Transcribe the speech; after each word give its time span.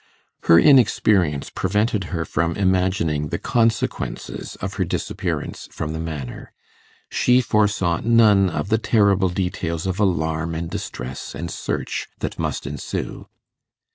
Her 0.45 0.57
inexperience 0.57 1.51
prevented 1.51 2.05
her 2.05 2.25
from 2.25 2.55
imagining 2.55 3.27
the 3.27 3.37
consequences 3.37 4.55
of 4.55 4.73
her 4.81 4.83
disappearance 4.83 5.67
from 5.71 5.93
the 5.93 5.99
Manor; 5.99 6.53
she 7.11 7.39
foresaw 7.39 8.01
none 8.03 8.49
of 8.49 8.69
the 8.69 8.79
terrible 8.79 9.29
details 9.29 9.85
of 9.85 9.99
alarm 9.99 10.55
and 10.55 10.67
distress 10.71 11.35
and 11.35 11.51
search 11.51 12.07
that 12.17 12.39
must 12.39 12.65
ensue. 12.65 13.27